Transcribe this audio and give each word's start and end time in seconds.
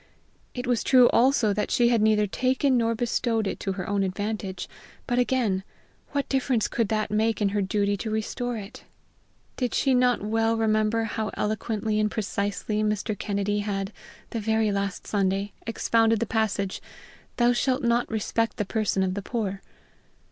It 0.55 0.65
was 0.65 0.83
true 0.83 1.09
also 1.09 1.53
that 1.53 1.69
she 1.69 1.89
had 1.89 2.01
neither 2.01 2.25
taken 2.25 2.75
nor 2.75 2.95
bestowed 2.95 3.45
it 3.45 3.59
to 3.59 3.73
her 3.73 3.87
own 3.87 4.01
advantage; 4.01 4.67
but 5.05 5.19
again, 5.19 5.63
what 6.11 6.27
difference 6.27 6.67
could 6.67 6.87
that 6.87 7.11
make 7.11 7.39
in 7.39 7.49
her 7.49 7.61
duty 7.61 7.95
to 7.97 8.09
restore 8.09 8.57
it? 8.57 8.83
Did 9.57 9.75
she 9.75 9.93
not 9.93 10.23
well 10.23 10.57
remember 10.57 11.03
how 11.03 11.29
eloquently 11.35 11.99
and 11.99 12.09
precisely 12.09 12.81
Mr. 12.81 13.15
Kennedy 13.15 13.59
had, 13.59 13.93
the 14.31 14.39
very 14.39 14.71
last 14.71 15.05
Sunday, 15.05 15.53
expounded 15.67 16.19
the 16.19 16.25
passage, 16.25 16.81
"Thou 17.37 17.53
shalt 17.53 17.83
not 17.83 18.09
respect 18.09 18.57
the 18.57 18.65
person 18.65 19.03
of 19.03 19.13
the 19.13 19.21
poor." 19.21 19.61